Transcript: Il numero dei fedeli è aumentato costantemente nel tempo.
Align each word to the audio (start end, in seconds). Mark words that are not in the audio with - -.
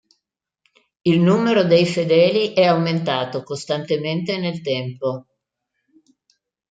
Il 1.03 1.19
numero 1.19 1.63
dei 1.63 1.85
fedeli 1.85 2.53
è 2.53 2.63
aumentato 2.65 3.43
costantemente 3.43 4.39
nel 4.39 4.59
tempo. 4.63 5.27